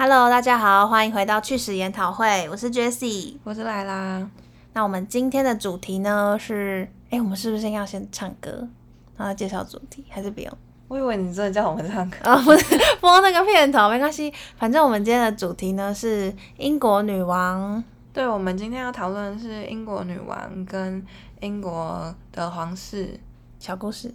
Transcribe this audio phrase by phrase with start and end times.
[0.00, 4.30] Hello，大家好，欢迎回到趣史研讨会，我是 Jessie，我是莱拉。
[4.72, 8.68] 那我们今天的主题呢是，哎，我们是不是要先唱歌，
[9.16, 10.52] 然后介绍主题，还是不用？
[10.86, 17.82] 我以为你真的叫我们唱歌啊， 不是播那个片头，没关系，反正我们今天的主题呢是英国女王。
[18.12, 21.04] 对，我们今天要讨论的是英国女王跟
[21.40, 23.18] 英国的皇室
[23.58, 24.14] 小故事。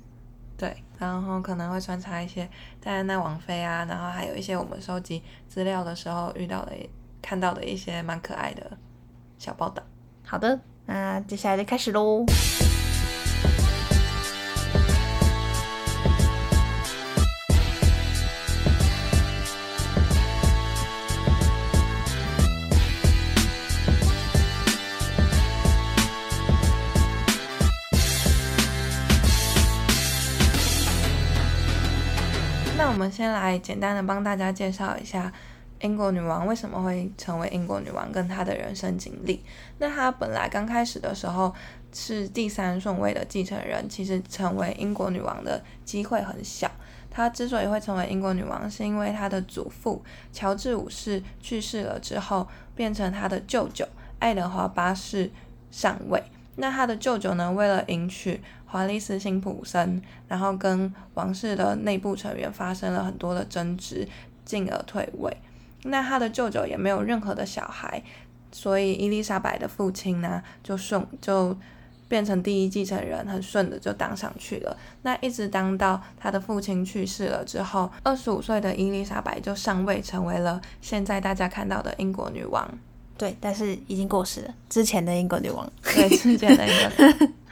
[0.98, 2.50] 然后可能会穿插一些
[2.80, 6.74] 戴安娜王妃啊，然后还有一些我们收集资料的时候遇到的、
[7.22, 8.78] 看到的一些蛮可爱的
[9.38, 9.84] 小报道。
[10.26, 12.26] 好的，那接下来就开始喽。
[32.84, 35.32] 那我们先来简单的帮大家介绍一下
[35.80, 39.42] 英国女王为什么会成为英国女王，跟她的人生经历。
[39.78, 41.56] 那她本来刚开始的时候
[41.94, 46.70] 是第三顺位的继承人，其实成为英国女王的机会很小。
[47.10, 53.88] 她之所以会成为英国女王，是因为她的祖父乔治五世去世了之后，变成她的舅舅
[54.20, 55.32] 爱德华八世
[55.72, 56.22] 上位。
[56.56, 58.40] 那他的舅舅呢，为了迎娶
[58.74, 64.08] 华丽斯辛普森，然后跟王室的内部成员发生了很多的争执，
[64.44, 65.32] 进而退位。
[65.84, 68.02] 那他的舅舅也没有任何的小孩，
[68.52, 71.56] 所以伊丽莎白的父亲呢，就顺就
[72.08, 74.76] 变成第一继承人，很顺的就当上去了。
[75.04, 82.68] 那一直当到他的父亲去世了之后，二十五岁的伊丽莎白就上位，成为了现在大家看到的英国女王。
[83.16, 84.56] 对，但是已经过世了。
[84.68, 86.74] 之前的英国女王，对，之前的英
[87.20, 87.28] 国。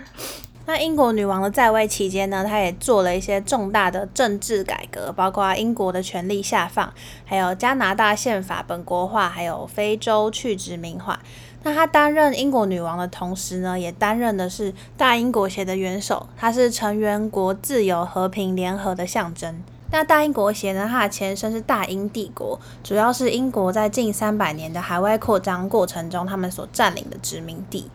[0.73, 6.94] 那英国女王的在位期间呢，她也做了一些重大的政治改革，包括英国的权力下放，
[7.25, 11.19] 还有加拿大宪法本国化，还有非洲去殖民化。
[11.64, 19.61] 那她担任英国女王的同时呢，也担任的是大英国协的元首，她是成员国自由、和平、联合的象征。
[19.92, 20.88] 那大英国协呢？
[20.89, 27.92] 它的前身是大英帝国，主要是英国在近三百年的海外扩张过程中，他们所占领的殖民地。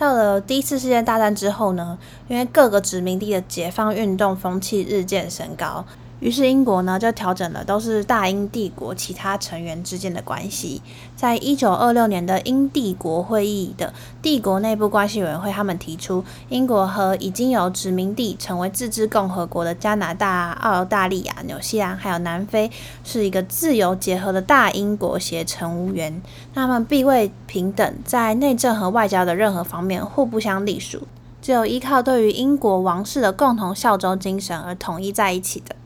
[0.00, 5.84] 到了第一次世界大战之后呢，因为各个殖民地的解放运动风气日渐升高。
[6.20, 10.80] 于是英国呢就调整了，都是大英帝国其他成员之间的关系。
[11.16, 13.92] 在一九二六年的英帝国会议的
[14.22, 22.70] 帝国内部关系委员会，他们提出，英国和已经有殖民地成为自治共和国的加拿大、澳大利亚、纽西兰还有南非，
[23.02, 26.20] 是一个自由结合的大英国协成员。
[26.54, 31.08] 他们地位平等，在内政和外交的任何方面互不相隶属，
[31.40, 35.76] 只有依靠对于英国王室的共同效忠精神而统一在一起的。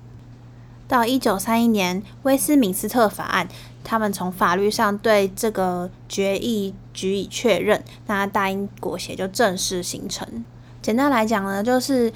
[0.95, 3.49] 到一九三一年威斯敏斯特法案，
[3.83, 10.45] 他们从法律上对这个决议予以确认，那大英国协就正式形成。
[10.81, 12.13] 简单来讲呢，就是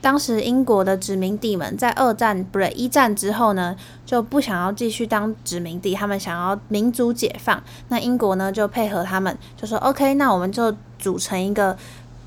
[0.00, 3.76] 当时英国的殖民地们在二战不对一战之后呢，
[4.06, 7.62] 就不想要继续当殖民地，他们想要民族解放。
[7.88, 11.76] 那英国呢就配合他们，就说 OK，那我们就组成一个。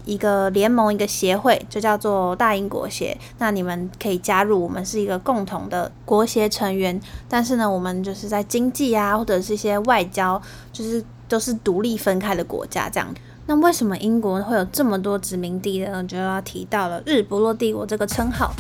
[0.06, 3.18] 一个联盟，一个协会，就叫做大英国协。
[3.38, 7.00] 那你们可以加入，我们是一个共同的国协成员。
[7.30, 10.42] 但是呢，我们就是在经济啊，或者是一些外交，
[10.72, 13.08] 就是都是独立分开的国家这样。
[13.48, 16.04] 那为什么英国会有这么多殖民地呢？
[16.04, 18.54] 就要提到了日不落帝国这个称号。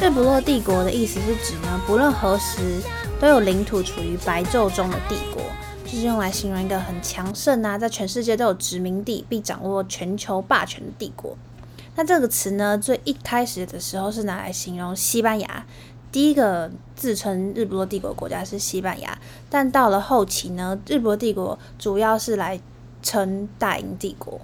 [0.00, 2.80] 日不落帝国的意思是指呢，不论何时
[3.20, 5.42] 都有领土处于白昼中的帝国。
[5.92, 11.36] 就是用来形容一个很强盛啊，在全世界都有殖民地并掌握全球霸权的帝国。
[11.96, 15.66] 那这个词呢，最一开始的时候是拿来形容西班牙，
[16.10, 19.18] 第一个自称日不落帝国国家是西班牙。
[19.50, 22.58] 但到了后期呢，日不落帝国主要是来
[23.02, 24.40] 称大英帝国。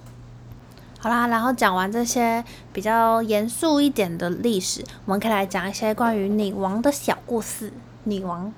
[0.99, 7.73] 好啦，然后讲完这些比较严肃一点的历史，我们可以来讲一些关于女王的小故事。
[8.03, 8.53] 女王。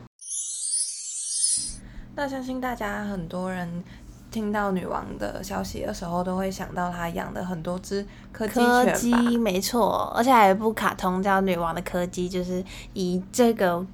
[2.16, 3.84] 那相信大家很多人
[4.30, 9.40] 听到女王的消息的时候，都会想到她养的很多只柯基犬吧？
[9.40, 12.64] 没错，而且还有一部卡通叫《女王的柯基》，就是
[12.94, 13.86] 以这个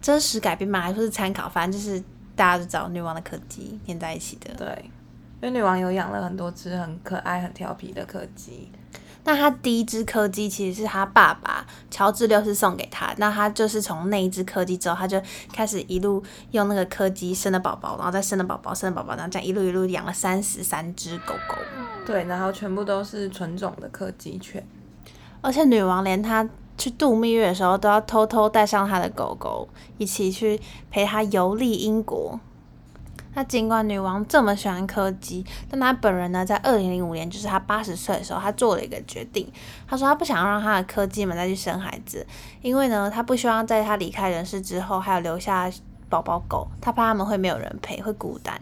[0.00, 2.02] 真实改编嘛，还是参考，反正就是
[2.36, 4.54] 大家都找女王的柯基连在一起的。
[4.56, 4.90] 对，
[5.40, 8.70] 因为女王有养了很多只很可爱、很调皮的柯基。
[9.24, 15.20] 那他第一只柯基其实是他爸爸乔治六世送给他，那他就是从那一只柯基之后，他就
[15.52, 21.56] 开始一路用那个柯基生的宝宝，然后再生的宝宝，生的宝宝，然后这样一路一路养了三十三只狗狗。
[22.04, 24.62] 对，然后全部都是纯种的柯基犬。
[25.40, 26.46] 而且女王连她
[26.76, 30.60] 去度蜜月的时候，都要偷偷带上她的狗狗，一起去
[30.90, 32.38] 陪她游历英国。
[33.34, 39.50] 那尽管女王这么喜欢柯基，但她本人呢，在二零零五年，就是她八十岁的时候，她做了一个决定。
[39.86, 42.26] 她说她不想让她的柯基们再去生孩子，
[42.62, 45.70] 因为呢，她不希望在她离开人世之后，还有留下
[46.08, 48.60] 宝宝狗，她怕他们会没有人陪，会孤单。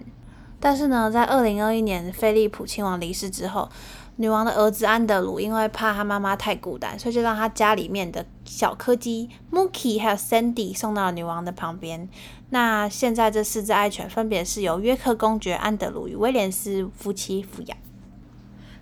[0.59, 3.69] 但是呢，在二零二一年菲利普亲王离世之后，
[4.17, 12.09] 女王的儿子安德鲁因为怕他妈妈太孤单，所以就让他家里面的小柯基 Mookie 还有 Sandy 送到了女王的旁边。
[12.55, 17.79] 那现在这四只爱犬分别是由约克公爵安德鲁与威廉斯夫妻抚养。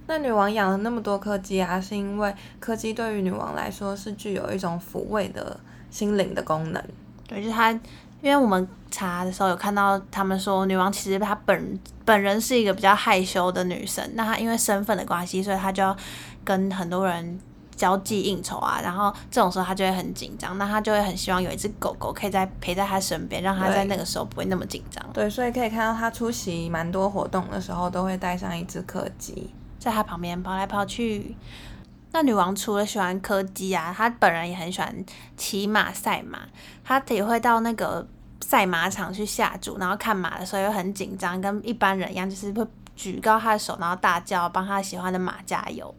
[0.09, 6.85] 那女王养了那么多柯基啊，是因为柯基对于女王来说是具有一种抚慰的心灵的功能。
[7.29, 15.97] 对，就是它，因为我们查的时候有看到他们说，女王其实她本本人是一个比较害羞的女生，那她因为身份的关系，所以她就要
[16.45, 17.39] 跟很多人。
[17.81, 25.03] 交际应酬啊，然后这种时候他就会很紧张，那他就会很希望有一只狗狗可以在陪在他身边，让他在那个时候不会那么紧张。
[25.15, 29.49] 对，所以可以看到他出席蛮多活动的时候，都会带上一只柯基，
[29.79, 31.35] 在他旁边跑来跑去。
[32.13, 34.95] 那女王除了喜欢柯基啊，她本人也很喜欢
[35.39, 36.41] 骑马赛马，
[36.85, 38.07] 她也会到那个
[38.41, 45.95] 赛马场去下注，然后看马的时候又很紧张，跟一般人一样，就是会举高他的手，然后大叫，帮他喜欢的马加油。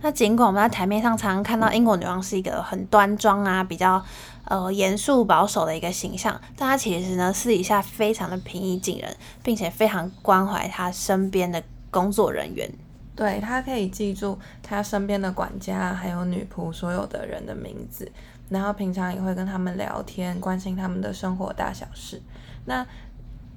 [0.00, 4.02] 那尽管我们在台面上常常看到英国女王是一个很端庄啊、比较
[4.44, 12.70] 呃严肃保守的一个形象，但她其实呢私底下非常的平易近人，并且非常关怀她身边的工作人员。
[13.16, 18.10] 对她可以记住她身边的管家还有女仆所有的人的名字，
[18.48, 22.22] 然后平常也会跟他们聊天，关心他们的生活大小事。
[22.66, 22.86] 那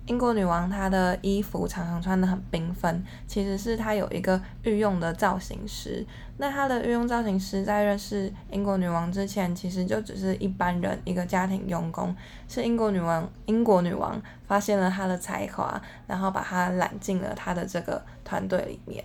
[0.07, 6.05] 英国女王她的衣服常常穿的很缤纷，其实是她有一个御用的造型师。
[6.37, 12.13] 那她的御用造型师在认识英国女王之前，其实就只是一般人，一个家庭佣工。
[12.47, 19.03] 是英国女王，英国女王发现了她的才华，然后把她揽进了她的这个团队里面。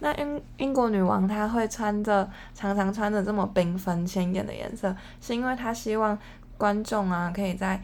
[0.00, 6.18] 那英英国女王她会穿着常常穿着这么缤纷鲜艳的颜色，是因为她希望
[6.56, 7.80] 观众啊可以在。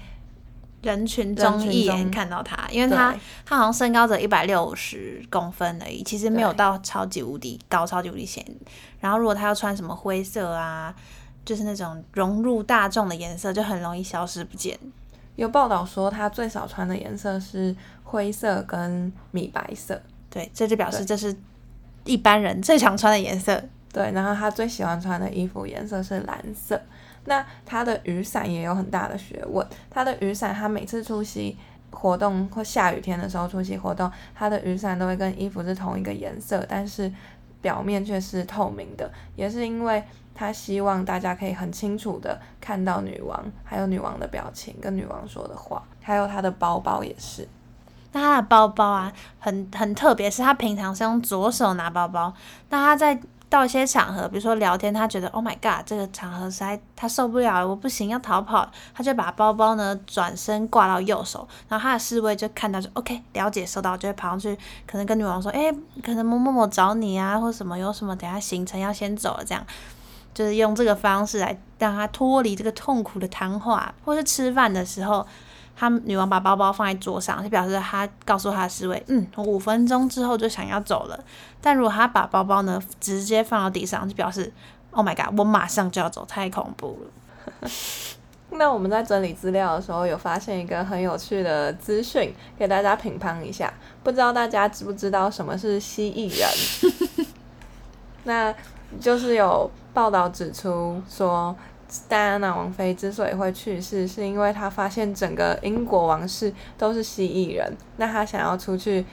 [0.82, 3.14] 人群中一眼看到他，因为他
[3.44, 8.44] 他好像身高只一百六十公分而已，其实没有到超级无敌高、超级无敌显。
[9.00, 10.94] 然后如果他要穿什么灰色啊，
[11.44, 14.78] 就是那种融入大众的颜色，就很容易消失不见。
[15.36, 21.36] 有报道说他最少穿的颜色是灰色跟米白色，对，这就表示这是
[22.04, 23.62] 一般人最常穿的颜色。
[23.92, 26.80] 对，然后他最喜欢穿的衣服颜色是蓝色。
[27.28, 29.64] 那他的雨伞也有很大的学问。
[29.88, 31.56] 他的雨伞，他每次出席
[31.90, 37.12] 活动或下雨天的时候出席活动，他的雨伞都会跟衣服是同一个颜色，但是
[37.60, 39.08] 表面却是透明的。
[39.36, 40.02] 也是因为
[40.34, 47.46] 他希望大家可以很清楚的看到女王，还有女王的表情跟女王说的话，还有他的包包也是。
[48.12, 52.32] 那他的包包啊，很很特别，是他平常是用左手拿包包，
[52.70, 53.20] 那他在。
[53.50, 64.54] 到一些场合，比如说聊天，他觉得 Oh my God，这个场合实在他受不了，我不行，要逃跑，他就把包包呢转身挂到右手，然后他的侍卫就看到就 OK，了解收到，就会跑上去，
[64.86, 65.72] 可能跟女王说，哎，
[66.04, 69.64] 可能某某某找你啊，或什么有什么，等下行程要先走了，这样，
[70.34, 75.26] 就是用这个方式来让他脱离这个痛苦的谈话，或是吃饭的时候。
[75.78, 81.24] 他女王把包包放在桌上，就表示他告诉他的侍卫，嗯，我五分钟之后就想要走了。
[81.60, 84.52] 但如果他把包包呢直接放到地上，就表示
[84.90, 87.70] ，Oh my god，我马上就要走，太恐怖了。
[88.50, 93.72] 那我们在整理资料的时候，有发现一个很有趣的资讯，给大家评判一下。
[94.02, 97.26] 不知道大家知不知道什么是蜥蜴人？
[98.24, 98.52] 那
[99.00, 101.54] 就是有报道指出说。
[102.06, 107.74] 戴安娜王妃之所以会去世，是因为她发现整个英国王室都是蜥蜴人。
[107.96, 109.04] 那她想要出去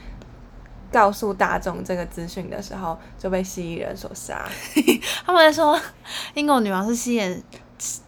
[0.91, 4.45] 告诉大众这个资讯的时候，就被蜥蜴人所杀。
[5.25, 5.79] 他们说
[6.33, 7.43] 英国女王是蜥蜴人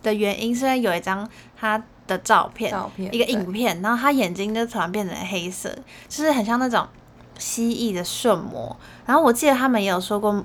[0.04, 2.74] 的原因，是因为有一张她的照片，
[3.12, 5.74] 一个影片，然后她眼睛就突然变成黑色，
[6.10, 6.86] 就是很像那种
[7.38, 8.76] 蜥蜴的瞬魔。
[9.06, 10.44] 然后我记得他们也有说过。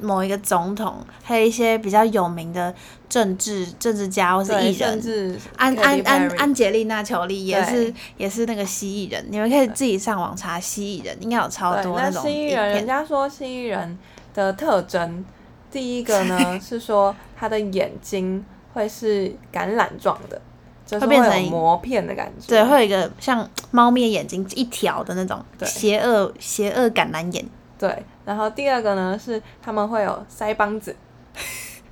[0.00, 2.74] 某一个总统，还有一些比较有名的
[3.08, 13.98] 政治政治家或是艺人，安安安安吉丽娜裘丽也是也是那个蜥蜴人，你们可以自己上网查蜥蜴人，应该有超多那种蜥蜴人，人家说蜥蜴人
[14.34, 15.24] 的特征，
[15.70, 20.40] 第一个呢是说他的眼睛会是橄榄状的，
[20.84, 27.44] 就是会成膜片的感觉，对，会有一个像猫咪的眼睛一条的那种邪恶邪恶橄榄眼。
[27.78, 30.94] 对，然后第二个呢是他们会有腮帮子，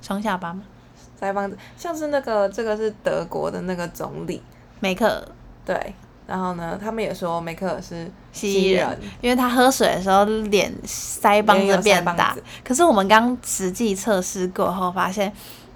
[0.01, 0.61] 双下巴吗？
[1.19, 4.43] 腮帮子，像是那个这个是德国的那个总理，
[4.81, 5.23] 梅克尔。
[5.65, 5.95] 对，
[6.27, 8.87] 然后呢，他们也说梅克尔是蜥蜴人。
[8.89, 15.31] 人，因为他喝水的时候脸腮帮子变大，可是我们刚实际测试过后发现，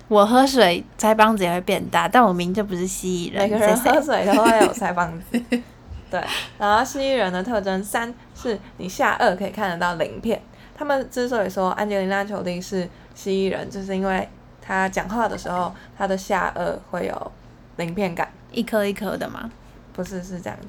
[0.09, 5.41] 我喝水腮帮子也会变大，但我明明就不是蜥蜴人，每个人喝水都会有腮帮子。
[6.11, 6.23] 对，
[6.57, 10.41] 然后蜥蜴人的特征三是你下颚可以看得到鳞片。
[10.79, 14.25] 他们之所以说安吉丽娜·裘丽是蜥蜴人，就是因为
[14.61, 17.31] 她讲话的时候，她的下颚会有
[17.75, 19.51] 鳞片感，一颗一颗的嘛。
[19.91, 20.67] 不是是这样子。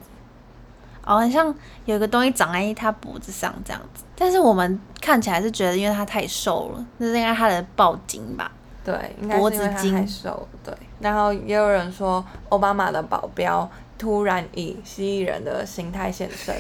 [1.05, 8.51] 哦，很像有一个东西长在他脖子上这样子，但是我们看起来是觉得，因为他太瘦了，那是应该他的抱筋吧？
[8.85, 10.49] 对，应该脖子是太瘦了。
[10.65, 16.57] 对，然后也有人说奥巴马的保镖突然以蜥蜴人的形态现身，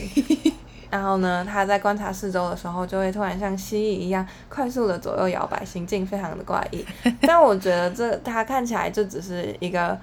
[0.90, 6.84] 然后呢，他在观察四周的时候，就会突然像蜥蜴一样快速的左右摇摆，行径非常的怪异。
[7.22, 9.96] 但我觉得这他看起来就只是一个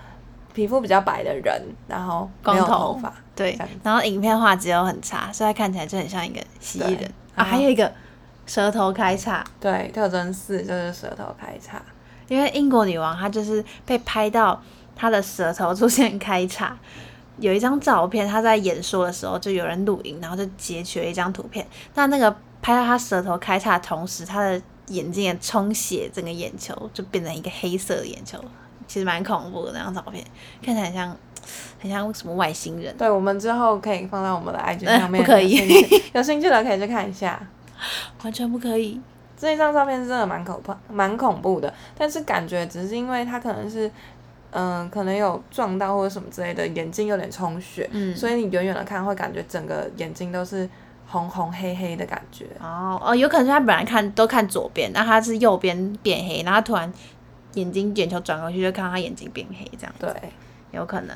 [0.54, 3.14] 皮肤比较白的人，然后没有光头头发。
[3.36, 7.44] 对然后影片画质又很差，所以他看起来就很像一个蜥蜴人啊。
[7.44, 7.92] 还有一个
[8.46, 11.82] 舌头开叉，对，特征四就是舌头开叉。
[12.30, 14.62] 因为英国女王她就是被拍到
[14.96, 16.76] 她的舌头出现开叉。
[17.40, 21.66] 有一张照片，他在演说的时候，就有人录影，然后就截取了一张图片。
[21.96, 28.40] 那那个拍到他舌头开叉的同时，他的眼睛也充血，整个眼球就变成一个黑色的眼球，
[28.88, 30.24] 其实蛮恐怖的那张照片，
[30.62, 31.18] 看起来很像
[31.80, 32.96] 很像什么外星人。
[32.98, 37.40] 对，我们之后可以放在我们的 IG 呃上面，不可以有兴趣有兴趣的可以去看一下。
[38.24, 39.00] 完全不可以。
[39.40, 43.90] 这一张照片是真的蛮可怕、蛮恐怖的，但是感觉只是因为他可能是，
[44.52, 50.68] 嗯、可能有撞到或者什么之类的，眼睛有点充血，嗯所以你远远的看会感觉整个眼睛都是
[51.08, 52.46] 红红黑黑的感觉。
[52.62, 56.92] 哦哦，有可能是他本来看都看左边，那他是右边变黑，然后突然
[57.54, 60.12] 眼睛眼球转过去，就看到他眼睛变黑，这样对，
[60.72, 61.16] 有可能。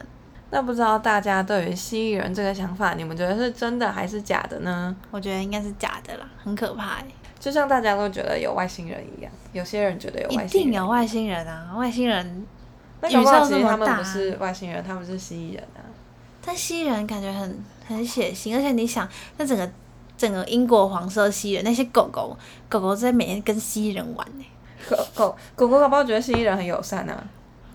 [0.53, 4.95] 那不知道大家对于蜥蜴人这个想法，你们觉得是真的还是假的呢？
[5.09, 7.05] 我觉得应该是假的啦，很可怕欸
[7.39, 11.73] 就像大家都觉得有外星人一样，有些人觉得有外星人一，定有外星人啊！
[11.75, 12.45] 外星人，
[13.01, 15.81] 那宙这么大不是外星人，他们是蜥蜴人啊。
[16.43, 19.69] 但蜥蜴人感觉很很血腥，而且你想，那整个
[20.17, 22.35] 整个英国黄色蜥蜴人，那些狗狗
[22.69, 24.45] 狗狗在每天跟蜥蜴人玩呢、
[24.89, 27.23] 狗狗狗狗搞不好觉得蜥蜴人很友善啊。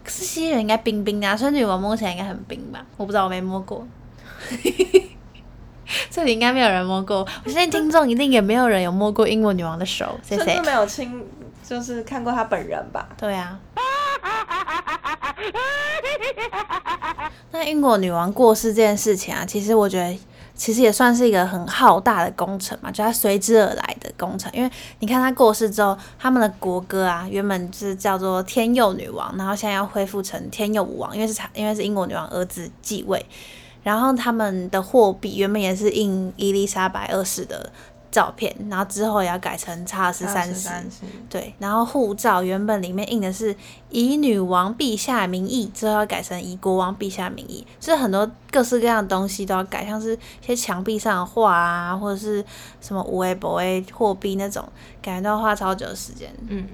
[0.03, 2.85] 可是蜥蜴人应该冰冰的、啊，所以女王摸起来应该很冰吧？
[2.97, 3.87] 我不知道，我没摸过。
[6.11, 10.61] 这里应该没有人摸过，我相信听众一定也没有人有摸过英国女王的手，谢谢。
[10.63, 11.25] 没有亲，
[11.63, 13.09] 就是看过她本人吧。
[13.17, 13.59] 对啊。
[17.53, 20.19] 那英国女王过世这件事情啊，其实我觉得
[20.55, 24.51] 其实也算是一个很浩大的工程嘛，就它随之而来的工程。
[24.55, 33.25] 因为你看她过世之后，他们的国歌啊，原本是叫做天佑女王，然后现在要恢复成天佑武王，因为是因为是英国女王儿子继位。
[33.83, 37.71] 然后他们的货币原本也是印伊丽莎白二世的
[38.17, 40.55] 照片，然后之后也要改成查尔斯三世。
[40.55, 43.55] 三世，对，然后护照原本里面印的是
[43.91, 52.43] 以女王陛下名义，之后要改成以国王陛下名义，所以很多各式各样的东西都要改，像是一些墙壁上的画啊，或者是
[52.81, 54.67] 什么五 A 博 A 货币那种，
[55.03, 56.33] 感觉都要花超久的时间。
[56.49, 56.67] 嗯。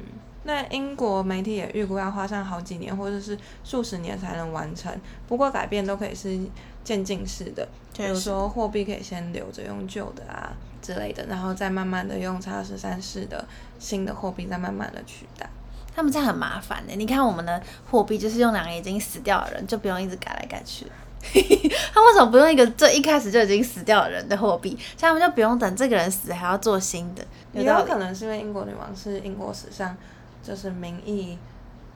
[0.45, 4.93] 那英国媒体也预估要花上好几年或者是数十年才能完成，
[5.29, 6.37] 不过改变都可以是
[6.85, 13.45] 渐进式的，比如说货币可以先留着用旧的啊之类的，然后再慢慢的用叉十三式的
[13.79, 15.49] 新的货币再慢慢的取代。
[15.95, 20.87] 他们这样很麻烦的、你看我们的货币就是用两个已经死掉的人，就不用一直改来改去。
[21.23, 24.77] 他为什么不用一个最一开始就已经死掉的人的货币？
[24.97, 27.25] 这样他们就不用等这个人死还要做新的。
[27.53, 29.97] 也有可能是因为英国女王是英国史上
[30.43, 31.39] 就是民意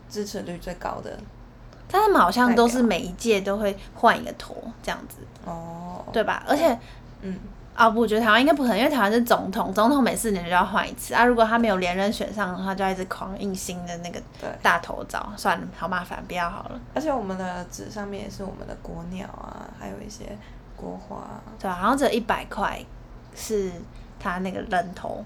[0.08, 1.18] 支持率最高的
[1.90, 6.42] 但他们好像都是每一届都会换一个头这样子，哦，对吧？
[6.46, 6.76] 而且
[7.20, 7.38] 嗯，
[7.74, 11.14] 啊，不我觉得台湾应该不可能，因为台湾是总统，总统每四年就要换一次。
[11.14, 11.24] 啊。
[11.24, 14.20] 如果他没有连任选上的话，就要一直狂印新的那个，
[14.62, 20.36] 大头照，算了，好麻烦，不要好了，而且我们的纸上面也是我们的国鸟啊，还有一些
[20.74, 22.80] 国花啊，对吧、好像只有一百块
[23.34, 23.70] 是
[24.18, 25.24] 他那个人头，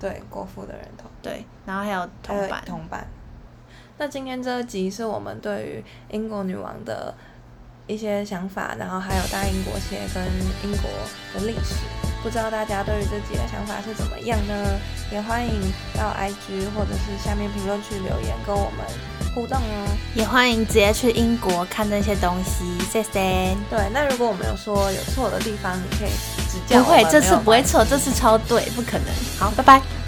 [0.00, 1.04] 对，国父的人头。
[1.22, 3.06] 对，然后还有铜板，铜板。
[3.98, 7.14] 那今天这集是我们对于英国女王的
[7.86, 10.22] 一些想法，然后还有大英国协跟
[10.64, 10.90] 英国
[11.34, 11.74] 的历史。
[12.22, 14.54] 不知道大家对于这集的想法是怎么样呢？
[15.10, 15.52] 也欢迎
[15.94, 18.86] 到 IG 或者是下面评论区留言跟我们
[19.34, 19.88] 互动哦。
[20.14, 23.56] 也欢迎直接去英国看那些东西，谢谢。
[23.68, 26.10] 对，那如果我们有说有错的地方，你可以
[26.48, 29.08] 指教不会，这次不会错，这次超对，不可能。
[29.38, 30.01] 好，拜拜。